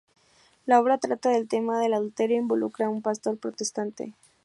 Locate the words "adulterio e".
1.93-2.39